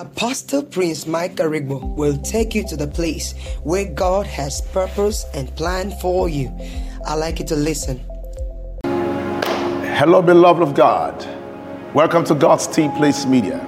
[0.00, 5.54] Apostle Prince Mike Arigbo will take you to the place where God has purpose and
[5.56, 6.50] plan for you.
[7.06, 8.00] I'd like you to listen.
[8.82, 11.22] Hello, beloved of God.
[11.92, 13.60] Welcome to God's T Place Media.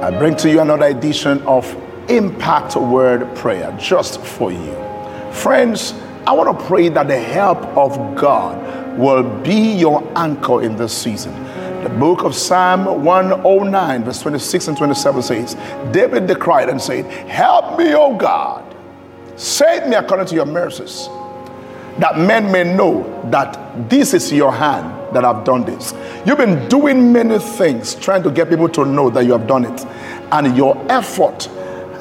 [0.00, 1.66] I bring to you another edition of
[2.08, 4.74] Impact Word Prayer just for you.
[5.30, 5.92] Friends,
[6.26, 10.96] I want to pray that the help of God will be your anchor in this
[10.96, 11.34] season.
[11.82, 15.54] The book of Psalm 109, verse 26 and 27 says,
[15.92, 18.76] David cried and said, Help me, O God.
[19.36, 21.08] Save me according to your mercies,
[21.98, 25.94] that men may know that this is your hand that I've done this.
[26.26, 29.64] You've been doing many things trying to get people to know that you have done
[29.64, 29.86] it,
[30.32, 31.46] and your effort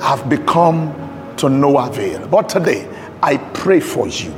[0.02, 0.94] have become
[1.38, 2.28] to no avail.
[2.28, 2.86] But today,
[3.24, 4.34] I pray for you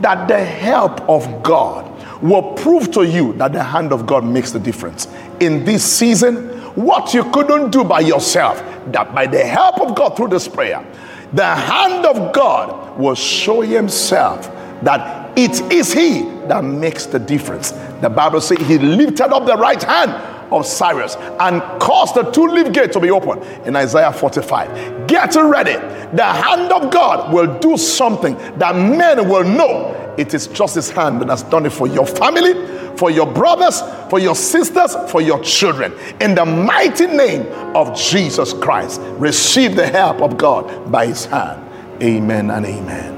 [0.00, 1.84] that the help of God
[2.20, 5.08] will prove to you that the hand of God makes the difference.
[5.40, 10.16] In this season, what you couldn't do by yourself, that by the help of God
[10.16, 10.84] through this prayer,
[11.32, 14.50] the hand of God will show Himself
[14.82, 17.72] that it is He that makes the difference.
[18.00, 22.46] The Bible says He lifted up the right hand of Cyrus and caused the two
[22.46, 25.06] leaf gate to be open in Isaiah 45.
[25.06, 25.74] Get ready.
[26.16, 30.90] The hand of God will do something that men will know it is just His
[30.90, 32.54] hand that has done it for your family,
[32.96, 35.94] for your brothers, for your sisters, for your children.
[36.20, 37.46] In the mighty name
[37.76, 41.64] of Jesus Christ, receive the help of God by His hand.
[42.02, 43.14] Amen and amen.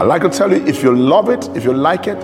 [0.00, 2.18] I'd like to tell you if you love it, if you like it,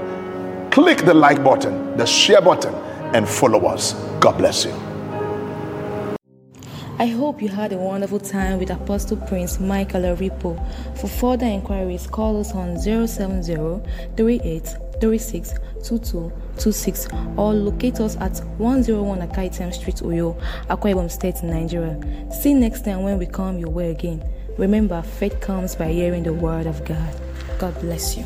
[0.73, 2.75] click the like button, the share button,
[3.15, 3.95] and followers.
[4.21, 4.73] God bless you.
[7.01, 10.59] I hope you had a wonderful time with Apostle Prince Michael Aripo.
[10.99, 13.57] For further inquiries, call us on 070
[17.37, 20.37] or locate us at 101 Akaitem Street, Uyo,
[20.67, 21.97] Akwa Ibom State, Nigeria.
[22.33, 24.21] See you next time when we come your way again.
[24.59, 27.15] Remember, faith comes by hearing the word of God.
[27.61, 28.25] God bless you.